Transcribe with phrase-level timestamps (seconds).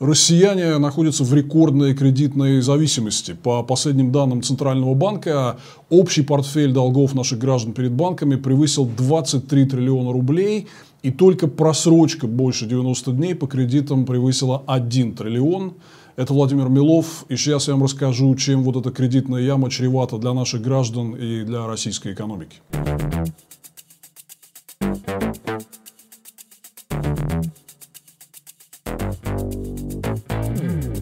[0.00, 3.32] Россияне находятся в рекордной кредитной зависимости.
[3.34, 5.58] По последним данным Центрального банка,
[5.90, 10.68] общий портфель долгов наших граждан перед банками превысил 23 триллиона рублей.
[11.02, 15.74] И только просрочка больше 90 дней по кредитам превысила 1 триллион.
[16.14, 17.24] Это Владимир Милов.
[17.28, 21.42] И сейчас я вам расскажу, чем вот эта кредитная яма чревата для наших граждан и
[21.42, 22.58] для российской экономики.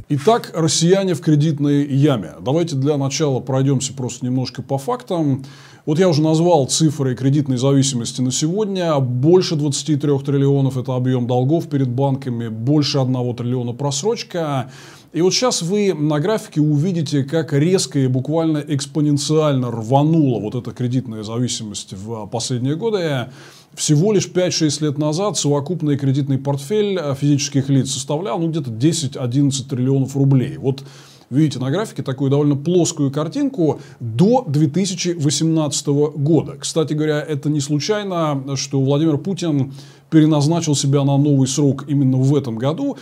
[0.08, 2.34] Итак, россияне в кредитной яме.
[2.40, 5.44] Давайте для начала пройдемся просто немножко по фактам.
[5.84, 8.96] Вот я уже назвал цифры кредитной зависимости на сегодня.
[9.00, 14.70] Больше 23 триллионов– это объем долгов перед банками, больше 1 триллиона просрочка.
[15.12, 20.72] И вот сейчас вы на графике увидите, как резко и буквально экспоненциально рванула вот эта
[20.72, 23.28] кредитная зависимость в последние годы.
[23.74, 30.16] Всего лишь 5-6 лет назад совокупный кредитный портфель физических лиц составлял ну, где-то 10-11 триллионов
[30.16, 30.56] рублей.
[30.56, 30.82] Вот
[31.30, 36.56] видите на графике такую довольно плоскую картинку до 2018 года.
[36.58, 39.72] Кстати говоря, это не случайно, что Владимир Путин
[40.10, 42.96] переназначил себя на новый срок именно в этом году.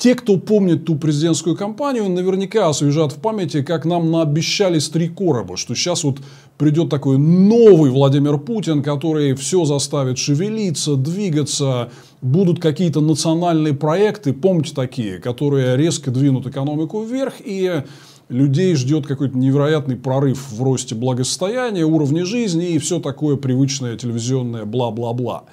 [0.00, 5.08] Те, кто помнит ту президентскую кампанию, наверняка освежат в памяти, как нам наобещали с три
[5.08, 6.20] короба, что сейчас вот
[6.56, 14.72] придет такой новый Владимир Путин, который все заставит шевелиться, двигаться, будут какие-то национальные проекты, помните
[14.74, 17.82] такие, которые резко двинут экономику вверх и
[18.30, 24.64] людей ждет какой-то невероятный прорыв в росте благосостояния, уровня жизни и все такое привычное телевизионное
[24.64, 25.44] бла-бла-бла.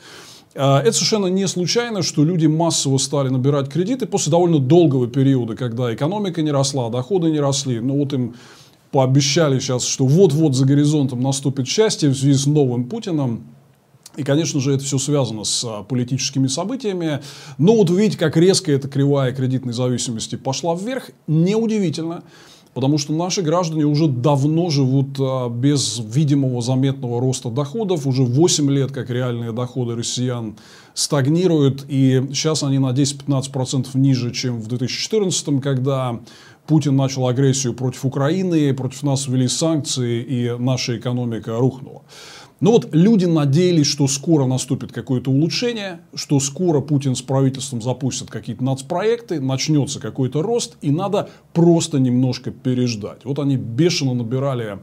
[0.60, 5.56] А, это совершенно не случайно, что люди массово стали набирать кредиты после довольно долгого периода,
[5.56, 7.80] когда экономика не росла, доходы не росли.
[7.80, 8.34] Ну вот им
[8.92, 13.44] пообещали сейчас, что вот-вот за горизонтом наступит счастье в связи с новым Путиным.
[14.16, 17.20] И, конечно же, это все связано с а, политическими событиями.
[17.60, 21.12] Но вот видите, как резко эта кривая кредитной зависимости пошла вверх.
[21.28, 22.24] Неудивительно.
[22.78, 28.06] Потому что наши граждане уже давно живут а, без видимого заметного роста доходов.
[28.06, 30.56] Уже 8 лет, как реальные доходы россиян
[30.94, 31.86] стагнируют.
[31.88, 36.20] И сейчас они на 10-15% ниже, чем в 2014, когда
[36.68, 42.04] Путин начал агрессию против Украины, против нас ввели санкции, и наша экономика рухнула.
[42.60, 48.30] Но вот люди надеялись, что скоро наступит какое-то улучшение, что скоро Путин с правительством запустят
[48.30, 53.26] какие-то нацпроекты, начнется какой-то рост, и надо просто немножко переждать.
[53.26, 54.80] Вот они бешено набирали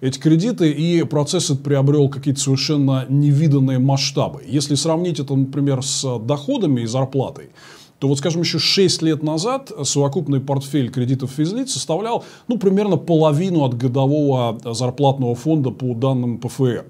[0.00, 4.42] эти кредиты, и процесс этот приобрел какие-то совершенно невиданные масштабы.
[4.46, 7.50] Если сравнить это, например, с доходами и зарплатой,
[7.98, 13.64] то вот, скажем, еще 6 лет назад совокупный портфель кредитов физлиц составлял ну, примерно половину
[13.64, 16.84] от годового зарплатного фонда по данным ПФР.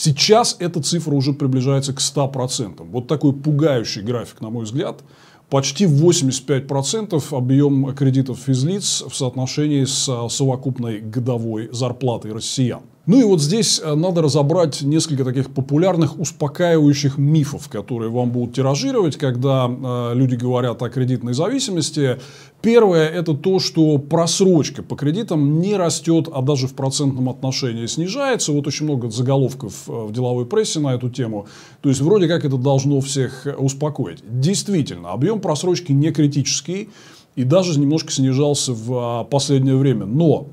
[0.00, 2.88] Сейчас эта цифра уже приближается к 100%.
[2.88, 5.02] Вот такой пугающий график, на мой взгляд.
[5.50, 12.82] Почти 85% объем кредитов физлиц в соотношении с совокупной годовой зарплатой россиян.
[13.08, 18.54] Ну и вот здесь э, надо разобрать несколько таких популярных успокаивающих мифов, которые вам будут
[18.54, 22.18] тиражировать, когда э, люди говорят о кредитной зависимости.
[22.60, 28.52] Первое– это то, что просрочка по кредитам не растет, а даже в процентном отношении снижается.
[28.52, 31.46] Вот очень много заголовков э, в деловой прессе на эту тему.
[31.80, 34.18] То есть, вроде как это должно всех успокоить.
[34.28, 36.90] Действительно, объем просрочки не критический
[37.36, 40.04] и даже немножко снижался в последнее время.
[40.04, 40.48] Но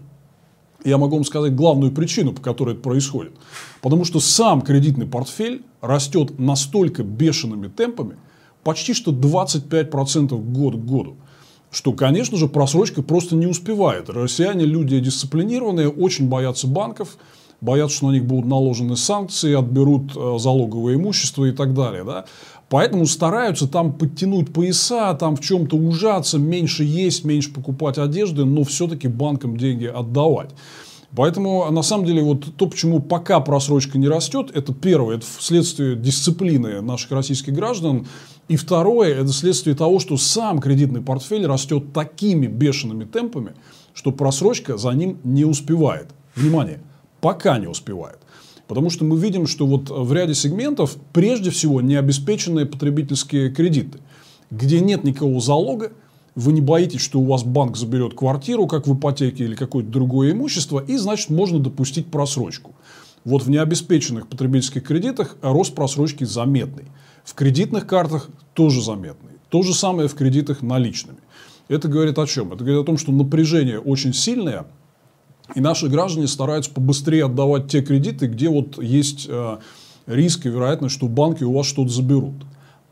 [0.86, 3.34] я могу вам сказать главную причину, по которой это происходит.
[3.82, 8.16] Потому что сам кредитный портфель растет настолько бешеными темпами,
[8.64, 11.18] почти что 25% год к году.
[11.72, 14.10] Что, конечно же, просрочка просто не успевает.
[14.10, 17.18] Россияне люди дисциплинированные, очень боятся банков,
[17.62, 22.04] боятся, что на них будут наложены санкции, отберут э, залоговое имущество и так далее.
[22.04, 22.26] Да?
[22.70, 28.64] Поэтому стараются там подтянуть пояса, там в чем-то ужаться, меньше есть, меньше покупать одежды, но
[28.64, 30.50] все-таки банкам деньги отдавать.
[31.16, 35.96] Поэтому, на самом деле, вот то, почему пока просрочка не растет, это первое, это следствие
[35.96, 38.06] дисциплины наших российских граждан.
[38.50, 43.54] И второе, это следствие того, что сам кредитный портфель растет такими бешеными темпами,
[43.94, 46.10] что просрочка за ним не успевает.
[46.36, 46.82] Внимание,
[47.26, 48.20] пока не успевает.
[48.68, 53.98] Потому что мы видим, что вот в ряде сегментов прежде всего необеспеченные потребительские кредиты,
[54.52, 55.92] где нет никакого залога,
[56.36, 60.34] вы не боитесь, что у вас банк заберет квартиру, как в ипотеке или какое-то другое
[60.34, 62.76] имущество, и значит можно допустить просрочку.
[63.24, 66.86] Вот в необеспеченных потребительских кредитах рост просрочки заметный.
[67.24, 69.32] В кредитных картах тоже заметный.
[69.50, 71.18] То же самое в кредитах наличными.
[71.70, 72.54] Это говорит о чем?
[72.54, 74.68] Это говорит о том, что напряжение очень сильное,
[75.54, 79.58] и наши граждане стараются побыстрее отдавать те кредиты, где вот есть э,
[80.08, 82.46] риск и вероятность, что банки у вас что-то заберут.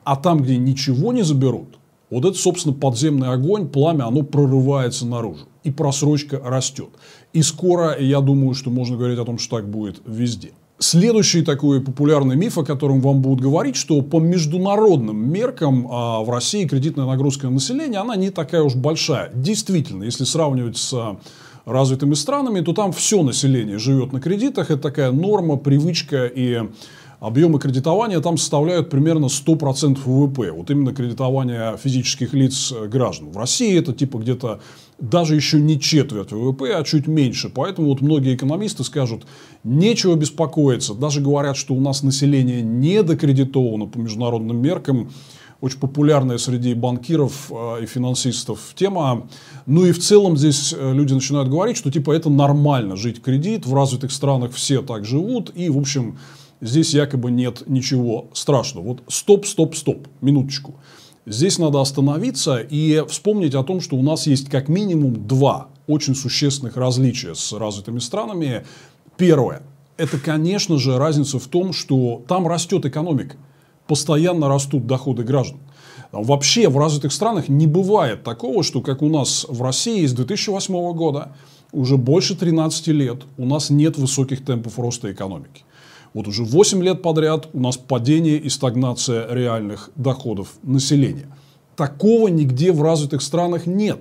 [0.04, 1.78] А там, где ничего не заберут,
[2.10, 5.46] Вот это, собственно, подземный огонь, пламя, оно прорывается наружу.
[5.64, 6.90] И просрочка растет.
[7.32, 10.52] И скоро, я думаю, что можно говорить о том, что так будет везде.
[10.78, 16.30] Следующий такой популярный миф, о котором вам будут говорить, что по международным меркам а в
[16.30, 19.32] России кредитная нагрузка на население, она не такая уж большая.
[19.34, 21.18] Действительно, если сравнивать с
[21.66, 24.72] развитыми странами, то там все население живет на кредитах.
[24.72, 26.62] Это такая норма, привычка и
[27.24, 30.52] объемы кредитования там составляют примерно 100% ВВП.
[30.52, 33.32] Вот именно кредитование физических лиц э, граждан.
[33.32, 34.60] В России это типа где-то
[35.00, 37.50] даже еще не четверть ВВП, а чуть меньше.
[37.50, 39.26] Поэтому вот многие экономисты скажут,
[39.64, 40.94] нечего беспокоиться.
[40.94, 45.10] Даже говорят, что у нас население недокредитовано по международным меркам
[45.64, 49.30] очень популярная среди банкиров э, и финансистов тема.
[49.66, 53.66] Ну и в целом здесь э, люди начинают говорить, что типа это нормально жить кредит,
[53.66, 56.20] в развитых странах все так живут, и в общем
[56.60, 58.88] здесь якобы нет ничего страшного.
[58.88, 60.76] Вот стоп, стоп, стоп, минуточку.
[61.26, 66.14] Здесь надо остановиться и вспомнить о том, что у нас есть как минимум два очень
[66.14, 68.66] существенных различия с развитыми странами.
[69.16, 69.64] Первое.
[69.96, 73.38] Это, конечно же, разница в том, что там растет экономика
[73.88, 75.60] постоянно растут доходы граждан.
[76.12, 80.94] Вообще в развитых странах не бывает такого, что как у нас в России с 2008
[80.94, 81.36] года
[81.72, 85.64] уже больше 13 лет у нас нет высоких темпов роста экономики.
[86.14, 91.26] Вот уже 8 лет подряд у нас падение и стагнация реальных доходов населения.
[91.76, 94.00] Такого нигде в развитых странах нет.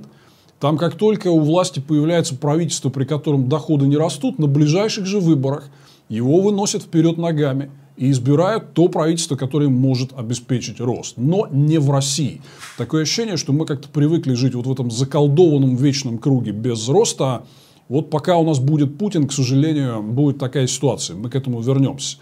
[0.61, 5.19] Там как только у власти появляется правительство, при котором доходы не растут, на ближайших же
[5.19, 5.70] выборах
[6.11, 11.14] его выносят вперед ногами– и избирают то правительство, которое может обеспечить рост.
[11.16, 12.40] Но не в России.
[12.78, 17.44] Такое ощущение, что мы как-то привыкли жить вот в этом заколдованном вечном круге без роста.
[17.88, 21.16] Вот пока у нас будет Путин, к сожалению, будет такая ситуация.
[21.16, 22.16] Мы к этому вернемся.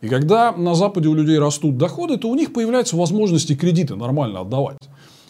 [0.00, 4.40] И когда на Западе у людей растут доходы, то у них появляются возможности кредиты нормально
[4.40, 4.78] отдавать.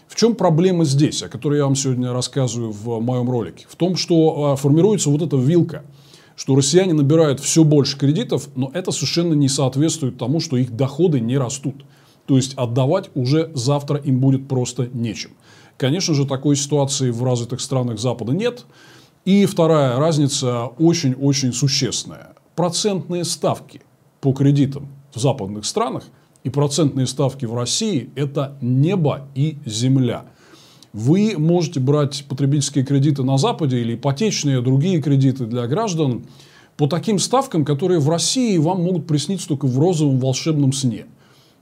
[0.07, 3.67] В чем проблема здесь, о которой я вам сегодня рассказываю в моем ролике?
[3.69, 5.85] В том, что а, формируется вот эта вилка–
[6.39, 11.19] что россияне набирают все больше кредитов, но это совершенно не соответствует тому, что их доходы
[11.19, 11.85] не растут.
[12.27, 15.33] То есть отдавать уже завтра им будет просто нечем.
[15.77, 18.67] Конечно же, такой ситуации в развитых странах Запада нет.
[19.25, 22.35] И вторая разница очень-очень существенная.
[22.55, 23.83] Процентные ставки
[24.21, 26.05] по кредитам в западных странах
[26.45, 30.27] и процентные ставки в России– это небо и земля–
[30.93, 36.25] вы можете брать потребительские кредиты на Западе или ипотечные, другие кредиты для граждан
[36.77, 41.07] по таким ставкам, которые в России вам могут присниться только в розовом волшебном сне.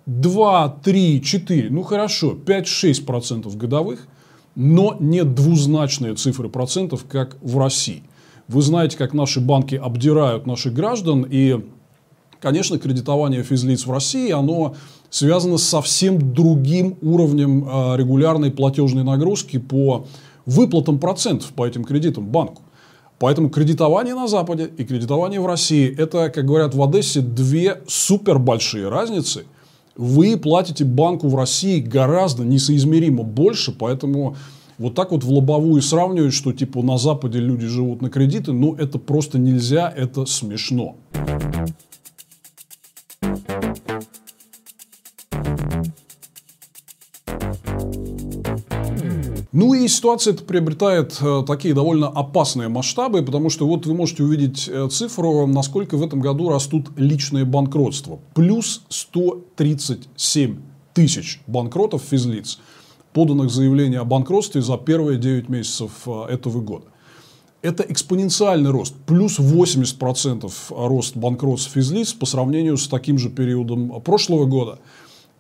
[0.07, 4.07] 2, 3, 4, ну хорошо, 5-6% годовых,
[4.55, 8.03] но не двузначные цифры процентов, как в России.
[8.49, 11.61] Вы знаете, как наши банки обдирают наших граждан, и,
[12.41, 14.75] конечно, кредитование физлиц в России, оно
[15.11, 20.07] связано с совсем другим уровнем а, регулярной платежной нагрузки по
[20.45, 22.63] выплатам процентов по этим кредитам банку.
[23.19, 28.39] Поэтому кредитование на Западе и кредитование в России– это, как говорят в Одессе, две супер
[28.39, 29.45] большие разницы.
[29.97, 34.37] Вы платите банку в России гораздо несоизмеримо больше, поэтому
[34.77, 38.75] вот так вот в лобовую сравнивать, что типа на Западе люди живут на кредиты, ну
[38.75, 40.97] это просто нельзя, это смешно.
[49.57, 54.69] Ну и ситуация приобретает э, такие довольно опасные масштабы, потому что вот вы можете увидеть
[54.69, 58.19] э, цифру, насколько в этом году растут личные банкротства.
[58.35, 60.61] Плюс 137
[60.93, 62.59] тысяч банкротов физлиц,
[63.15, 66.85] поданных заявлений о банкротстве за первые 9 месяцев э, этого года.
[67.63, 74.45] Это экспоненциальный рост, плюс 80% рост банкротств физлиц по сравнению с таким же периодом прошлого
[74.45, 74.81] года–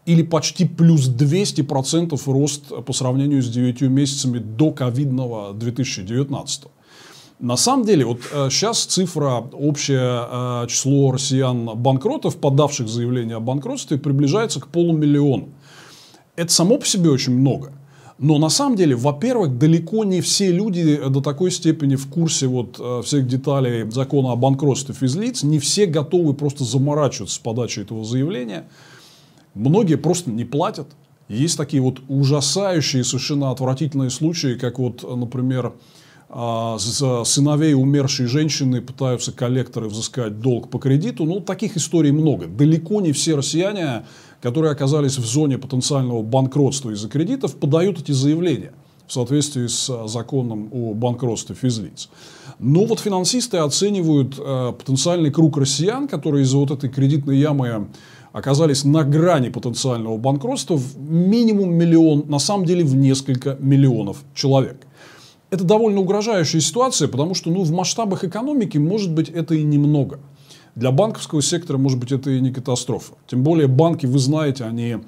[0.07, 6.63] или почти плюс 200% рост по сравнению с 9 месяцами до ковидного 2019.
[7.41, 8.21] На самом деле, вот
[8.51, 9.99] сейчас э, цифра, общее
[10.63, 15.49] э, число россиян-банкротов, подавших заявление о банкротстве, приближается к полумиллиону.
[16.37, 17.73] Это само по себе очень много.
[18.19, 22.77] Но на самом деле, во-первых, далеко не все люди до такой степени в курсе вот
[22.79, 28.05] э, всех деталей закона о банкротстве физлиц, не все готовы просто заморачиваться с подачей этого
[28.05, 28.69] заявления–
[29.57, 30.87] Многие просто не платят.
[31.29, 35.73] Есть такие вот ужасающие, совершенно отвратительные случаи, как вот, например,
[36.29, 41.25] а, сыновей умершей женщины пытаются коллекторы взыскать долг по кредиту.
[41.25, 42.47] Ну, таких историй много.
[42.47, 44.05] Далеко не все россияне,
[44.43, 48.73] которые оказались в зоне потенциального банкротства из-за кредитов, подают эти заявления
[49.07, 52.11] в соответствии с законом о банкротстве физлиц.
[52.59, 57.89] Но вот финансисты оценивают э, потенциальный круг россиян, которые из-за вот этой кредитной ямы
[58.37, 64.87] оказались на грани потенциального банкротства в минимум миллион, на самом деле в несколько миллионов человек.
[65.49, 70.21] Это довольно угрожающая ситуация, потому что ну, в масштабах экономики, может быть, это и немного.
[70.75, 73.15] Для банковского сектора, может быть, это и не катастрофа.
[73.27, 74.99] Тем более банки, вы знаете, они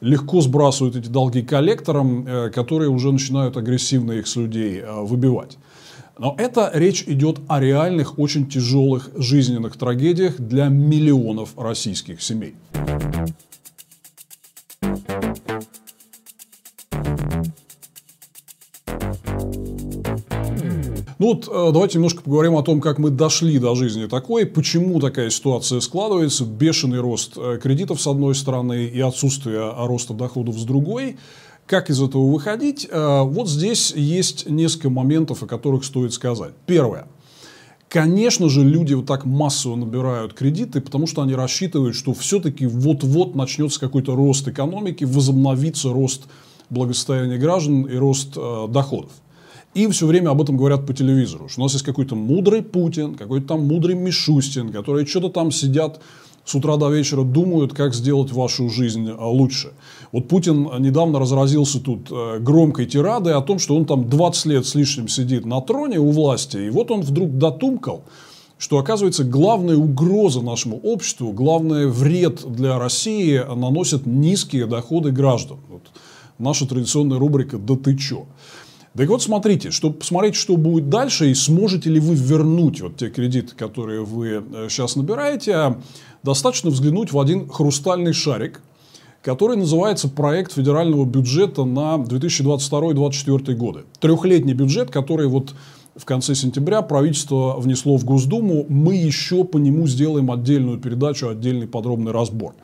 [0.00, 5.58] легко сбрасывают эти долги коллекторам, э, которые уже начинают агрессивно их с людей э, выбивать.
[6.18, 12.56] Но это речь идет о реальных, очень тяжелых жизненных трагедиях для миллионов российских семей.
[21.20, 25.00] Ну вот э, давайте немножко поговорим о том, как мы дошли до жизни такой, почему
[25.00, 30.64] такая ситуация складывается, бешеный рост э, кредитов с одной стороны и отсутствие роста доходов с
[30.64, 31.16] другой.
[31.68, 32.88] Как из этого выходить?
[32.90, 36.54] Э, вот здесь есть несколько моментов, о которых стоит сказать.
[36.64, 37.08] Первое.
[37.90, 43.34] Конечно же, люди вот так массово набирают кредиты, потому что они рассчитывают, что все-таки вот-вот
[43.34, 46.22] начнется какой-то рост экономики, возобновится рост
[46.70, 49.10] благосостояния граждан и рост э, доходов.
[49.74, 53.14] И все время об этом говорят по телевизору, что у нас есть какой-то мудрый Путин,
[53.14, 56.00] какой-то там мудрый Мишустин, которые что-то там сидят
[56.48, 59.72] с утра до вечера думают, как сделать вашу жизнь э, лучше.
[60.12, 64.66] Вот Путин недавно разразился тут э, громкой тирадой о том, что он там 20 лет
[64.66, 68.04] с лишним сидит на троне у власти, и вот он вдруг дотумкал,
[68.56, 75.58] что, оказывается, главная угроза нашему обществу, главный вред для России наносят низкие доходы граждан.
[75.68, 75.82] Вот
[76.38, 78.24] наша традиционная рубрика «Да ты чё?».
[78.98, 83.10] Так вот, смотрите, чтобы посмотреть, что будет дальше, и сможете ли вы вернуть вот те
[83.10, 85.76] кредиты, которые вы сейчас э, набираете,
[86.24, 88.60] достаточно взглянуть в один хрустальный шарик,
[89.22, 93.84] который называется проект федерального бюджета на 2022-2024 годы.
[94.00, 95.54] Трехлетний бюджет, который вот
[95.94, 98.66] в конце сентября правительство внесло в Госдуму.
[98.68, 102.56] Мы еще по нему сделаем отдельную передачу, отдельный подробный разбор.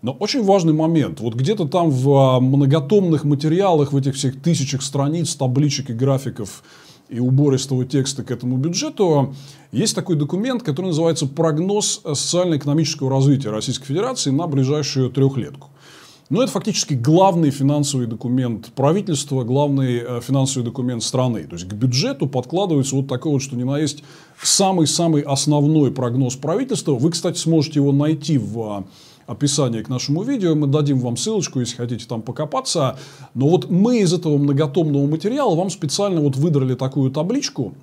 [0.00, 1.20] Но очень важный момент.
[1.20, 6.62] Вот где-то там в а, многотомных материалах, в этих всех тысячах страниц, табличек и графиков
[7.08, 9.34] и убористого текста к этому бюджету,
[9.72, 15.70] есть такой документ, который называется «Прогноз социально-экономического развития Российской Федерации на ближайшую трехлетку».
[16.30, 21.44] Но это фактически главный финансовый документ правительства, главный э, финансовый документ страны.
[21.44, 24.04] То есть к бюджету подкладывается вот такой вот, что ни на есть,
[24.40, 26.92] самый-самый основной прогноз правительства.
[26.92, 28.84] Вы, кстати, сможете его найти в
[29.28, 30.54] описании к нашему видео.
[30.54, 32.98] Мы дадим вам ссылочку, если хотите там покопаться.
[33.34, 37.74] Но вот мы из этого многотомного материала вам специально вот выдрали такую табличку,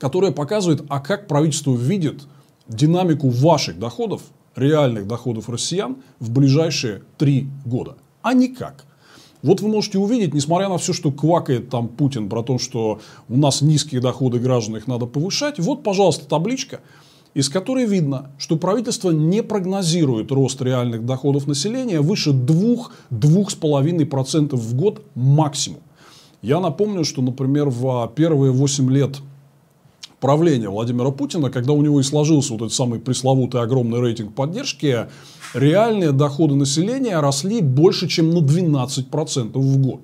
[0.00, 2.22] которая показывает, а как правительство видит
[2.68, 4.22] динамику ваших доходов,
[4.54, 7.96] реальных доходов россиян в ближайшие три года.
[8.22, 8.84] А никак.
[9.42, 13.36] Вот вы можете увидеть, несмотря на все, что квакает там Путин про то, что у
[13.36, 16.80] нас низкие доходы граждан, их надо повышать, вот, пожалуйста, табличка–
[17.34, 25.02] из которой видно, что правительство не прогнозирует рост реальных доходов населения выше 2-2,5% в год
[25.14, 25.80] максимум.
[26.42, 29.16] Я напомню, что, например, в первые 8 лет
[30.20, 35.06] правления Владимира Путина, когда у него и сложился вот этот самый пресловутый огромный рейтинг поддержки,
[35.54, 40.00] реальные доходы населения росли больше, чем на 12% в год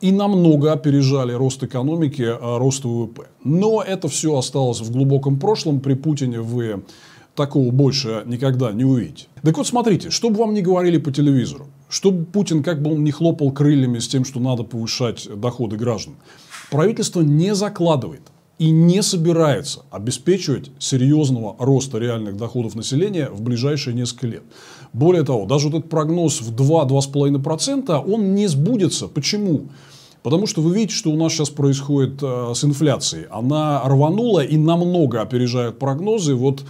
[0.00, 3.28] и намного опережали рост экономики, а, рост ВВП.
[3.44, 5.80] Но это все осталось в глубоком прошлом.
[5.80, 6.82] При Путине вы
[7.34, 9.26] такого больше никогда не увидите.
[9.42, 13.04] Так вот, смотрите, что бы вам ни говорили по телевизору, чтобы Путин, как бы он
[13.04, 16.16] ни хлопал крыльями с тем, что надо повышать доходы граждан,
[16.70, 18.22] правительство не закладывает
[18.58, 24.42] и не собирается обеспечивать серьезного роста реальных доходов населения в ближайшие несколько лет.
[24.92, 29.08] Более того, даже вот этот прогноз в 2-2,5% он не сбудется.
[29.08, 29.68] Почему?
[30.22, 33.26] Потому что вы видите, что у нас сейчас происходит э, с инфляцией.
[33.30, 36.34] Она рванула и намного опережает прогнозы.
[36.34, 36.64] Вот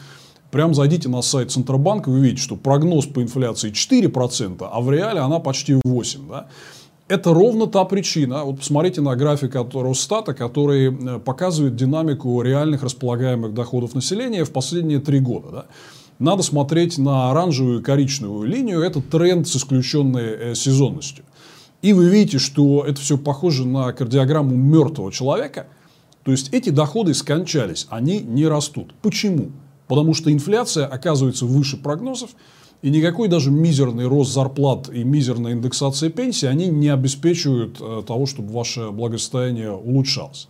[0.50, 5.20] прям зайдите на сайт Центробанка, вы видите, что прогноз по инфляции 4%, а в реале
[5.20, 6.28] она почти 8%.
[6.28, 6.46] Да?
[7.08, 8.44] Это ровно та причина.
[8.44, 14.52] Вот посмотрите на график от Росстата, который э, показывает динамику реальных располагаемых доходов населения в
[14.52, 15.48] последние три года.
[15.50, 15.66] Да?
[16.18, 18.80] Надо смотреть на оранжевую и коричневую линию.
[18.80, 21.24] Это тренд с исключенной э, сезонностью.
[21.80, 25.68] И вы видите, что это все похоже на кардиограмму мертвого человека.
[26.24, 28.94] То есть эти доходы скончались, они не растут.
[29.00, 29.52] Почему?
[29.86, 32.30] Потому что инфляция оказывается выше прогнозов,
[32.82, 38.26] и никакой даже мизерный рост зарплат и мизерная индексация пенсии, они не обеспечивают э, того,
[38.26, 40.48] чтобы ваше благосостояние улучшалось.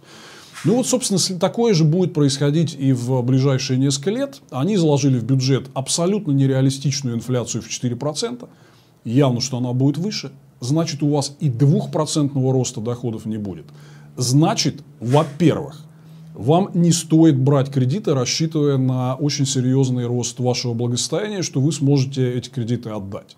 [0.64, 4.40] Ну вот, собственно, такое же будет происходить и в ближайшие несколько лет.
[4.50, 8.48] Они заложили в бюджет абсолютно нереалистичную инфляцию в 4%.
[9.04, 13.66] Явно, что она будет выше значит у вас и двухпроцентного роста доходов не будет.
[14.16, 15.84] Значит, во-первых,
[16.34, 22.32] Вам не стоит брать кредиты, рассчитывая на очень серьезный рост вашего благосостояния, что вы сможете
[22.32, 23.36] эти кредиты отдать.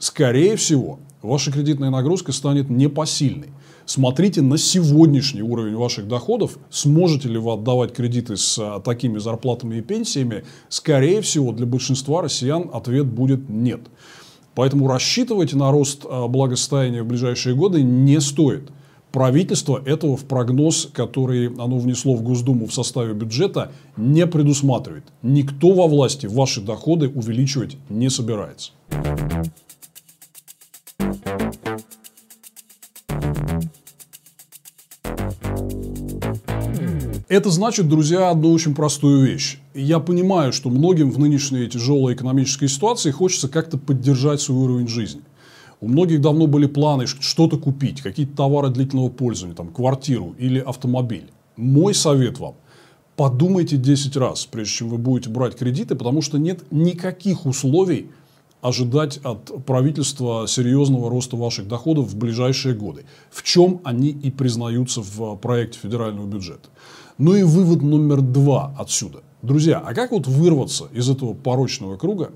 [0.00, 3.50] Скорее всего, ваша кредитная нагрузка станет непосильной.
[3.84, 6.58] Смотрите на сегодняшний уровень ваших доходов.
[6.70, 10.44] Сможете ли вы отдавать кредиты с а, такими зарплатами и пенсиями?
[10.68, 13.80] Скорее всего, для большинства россиян ответ будет нет.
[14.54, 18.70] Поэтому рассчитывать на рост а, благосостояния в ближайшие годы не стоит.
[19.10, 25.04] Правительство этого в прогноз, который оно внесло в Госдуму в составе бюджета, не предусматривает.
[25.22, 28.72] Никто во власти ваши доходы увеличивать не собирается.
[37.32, 39.58] Это значит, друзья, одну очень простую вещь.
[39.72, 45.22] Я понимаю, что многим в нынешней тяжелой экономической ситуации хочется как-то поддержать свой уровень жизни.
[45.80, 51.30] У многих давно были планы что-то купить, какие-то товары длительного пользования, там, квартиру или автомобиль.
[51.56, 52.56] Мой совет вам–
[53.16, 58.10] подумайте 10 раз, прежде чем вы будете брать кредиты, потому что нет никаких условий
[58.60, 63.06] ожидать от правительства серьезного роста ваших доходов в ближайшие годы.
[63.30, 66.68] В чем они и признаются в проекте федерального бюджета.
[67.24, 69.20] Ну и вывод номер два отсюда.
[69.42, 72.32] Друзья, а как вот вырваться из этого порочного круга,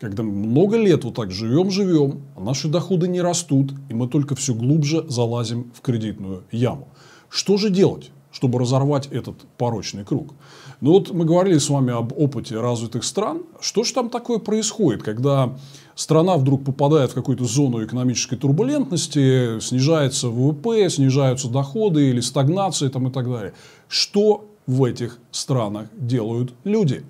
[0.00, 4.54] когда много лет вот так живем-живем, а наши доходы не растут, и мы только все
[4.54, 6.88] глубже залазим в кредитную яму?
[7.28, 10.32] Что же делать, чтобы разорвать этот порочный круг?
[10.80, 13.42] Ну вот мы говорили с вами об опыте развитых стран.
[13.60, 15.54] Что же там такое происходит, когда
[15.94, 23.08] страна вдруг попадает в какую-то зону экономической турбулентности, снижается ВВП, снижаются доходы или стагнация там
[23.08, 23.52] и так далее.
[23.88, 27.04] Что в этих странах делают люди?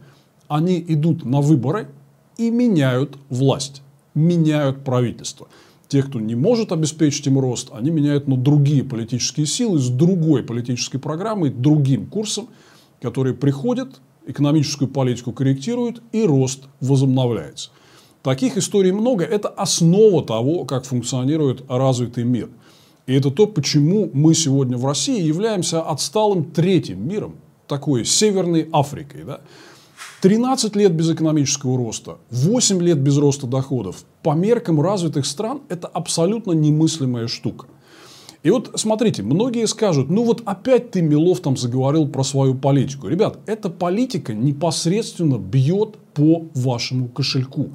[0.48, 1.90] Они идут на выборы
[2.38, 3.82] и меняют власть,
[4.14, 5.46] меняют правительство.
[5.86, 10.42] Те, кто не может обеспечить им рост, они меняют на другие политические силы с другой
[10.42, 12.48] политической программой, другим курсом,
[13.00, 17.70] которые приходят, экономическую политику корректируют и рост возобновляется.
[18.22, 19.24] Таких историй много.
[19.24, 22.50] Это основа того, как функционирует развитый мир.
[23.06, 29.24] И это то, почему мы сегодня в России являемся отсталым третьим миром, такой Северной Африкой.
[29.24, 29.40] Да?
[30.20, 34.04] 13 лет без экономического роста, 8 лет без роста доходов.
[34.22, 37.66] По меркам развитых стран это абсолютно немыслимая штука.
[38.42, 43.08] И вот смотрите, многие скажут, ну вот опять ты, Милов, там заговорил про свою политику.
[43.08, 47.70] Ребят, эта политика непосредственно бьет по вашему кошельку.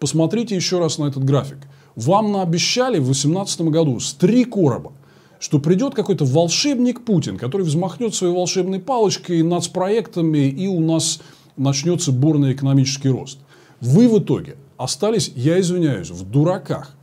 [0.00, 1.58] Посмотрите еще раз на этот график.
[1.94, 4.92] Вам наобещали в 2018 году с три короба,
[5.38, 11.20] что придет какой-то волшебник Путин, который взмахнет своей волшебной палочкой над проектами, и у нас
[11.56, 13.38] начнется бурный экономический рост.
[13.80, 16.96] Вы в итоге остались, я извиняюсь, в дураках.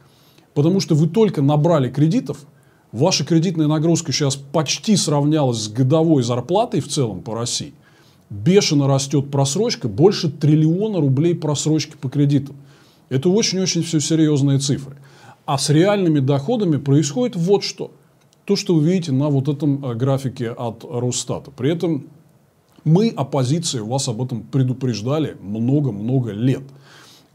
[0.54, 2.46] Потому что вы только набрали кредитов,
[2.92, 7.74] ваша кредитная нагрузка сейчас почти сравнялась с годовой зарплатой в целом по России.
[8.30, 12.56] Бешено растет просрочка, больше триллиона рублей просрочки по кредитам.
[13.10, 14.98] Это очень-очень все серьезные цифры.
[15.46, 17.92] А с реальными доходами происходит вот что.
[18.44, 21.52] То, что вы видите на вот этом э, графике от Росстата.
[21.52, 22.08] При этом
[22.84, 26.64] мы, оппозиция, вас об этом предупреждали много-много лет.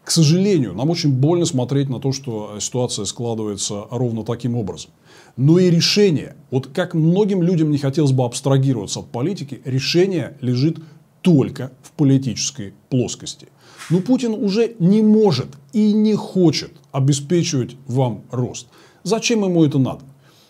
[0.04, 4.90] К сожалению, нам очень больно смотреть на то, что ситуация складывается ровно таким образом.
[5.36, 10.78] Но и решение, вот как многим людям не хотелось бы абстрагироваться от политики, решение лежит
[11.22, 13.48] только в политической плоскости.
[13.90, 18.66] Но Путин уже не может и не хочет обеспечивать вам рост.
[19.02, 20.02] Зачем ему это надо?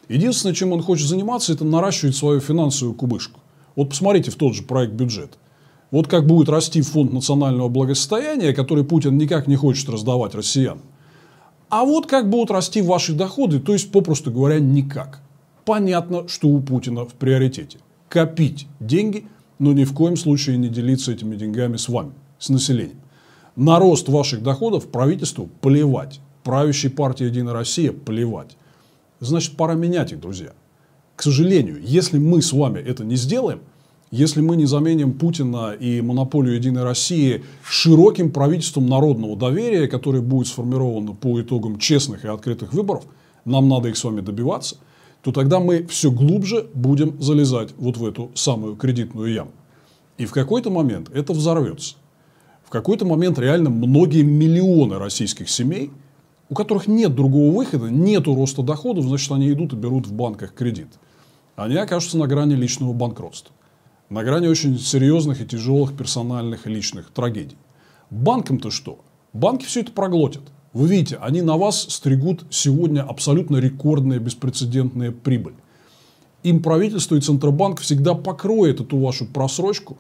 [0.09, 3.41] Единственное, чем он хочет заниматься, это наращивать свою финансовую кубышку.
[3.77, 5.39] Вот посмотрите в тот же проект бюджета.
[5.91, 10.83] Вот как будет расти фонд национального благосостояния, который Путин никак не хочет раздавать россиянам.
[11.73, 15.23] А вот как будут расти ваши доходы, то есть, попросту говоря, никак.
[15.65, 17.79] Понятно, что у Путина в приоритете.
[18.11, 19.27] Копить деньги,
[19.59, 23.01] но ни в коем случае не делиться этими деньгами с вами, с населением.
[23.57, 26.21] На рост ваших доходов правительству плевать.
[26.45, 28.59] Правящей партии «Единая Россия» плевать.
[29.21, 30.53] Значит, пора менять их, друзья.
[31.17, 33.61] К сожалению, если мы с вами это не сделаем,
[34.13, 40.47] если мы не заменим Путина и монополию «Единой России» широким правительством народного доверия, которое будет
[40.47, 43.05] сформировано по итогам честных и открытых выборов,
[43.45, 44.77] нам надо их с вами добиваться,
[45.23, 49.51] то тогда мы все глубже будем залезать вот в эту самую кредитную яму.
[50.17, 51.97] И в какой-то момент это взорвется
[52.73, 55.91] какой-то момент реально многие миллионы российских семей,
[56.49, 60.55] у которых нет другого выхода, нет роста доходов, значит, они идут и берут в банках
[60.55, 60.89] кредит.
[61.55, 63.55] Они окажутся на грани личного банкротства.
[64.13, 67.57] На грани очень серьезных и тяжелых персональных и личных трагедий.
[68.11, 68.99] Банкам-то что?
[69.33, 70.43] Банки все это проглотят.
[70.75, 75.55] Вы видите, они на вас стригут сегодня абсолютно рекордная беспрецедентная прибыль.
[76.43, 79.97] им правительство и Центробанк всегда покроет эту вашу просрочку,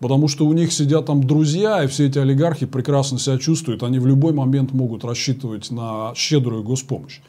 [0.00, 4.00] потому что у них сидят там друзья, и все эти олигархи прекрасно себя чувствуют, они
[4.00, 7.20] в любой момент могут рассчитывать на щедрую госпомощь.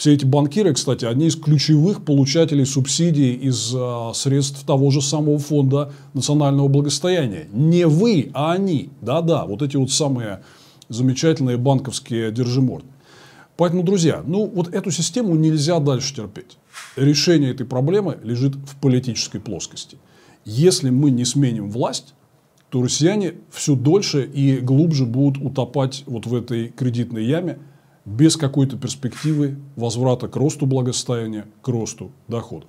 [0.00, 5.38] Все эти банкиры, кстати, одни из ключевых получателей субсидий из э, средств того же самого
[5.38, 7.48] фонда национального благосостояния.
[7.52, 8.88] Не вы, а они.
[9.02, 10.40] Да-да, вот эти вот самые
[10.88, 12.88] замечательные банковские держиморды.
[13.58, 16.56] Поэтому, друзья, ну вот эту систему нельзя дальше терпеть.
[16.96, 19.98] Решение этой проблемы лежит в политической плоскости.
[20.46, 22.14] Если мы не сменим власть,
[22.70, 27.58] то россияне все дольше и глубже будут утопать вот в этой кредитной яме–
[28.10, 32.68] без какой-то перспективы возврата к росту благосостояния, к росту доходов.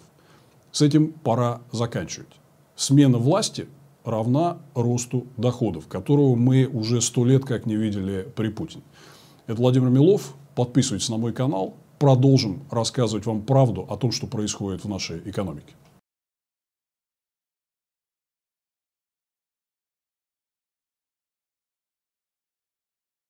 [0.72, 2.30] С этим пора заканчивать.
[2.76, 3.68] Смена власти
[4.04, 8.84] равна росту доходов, которого мы уже сто лет как не видели при Путине.
[9.48, 10.36] Это Владимир Милов.
[10.56, 11.76] Подписывайтесь на мой канал.
[11.98, 15.74] Продолжим рассказывать вам правду о том, что происходит в нашей экономике.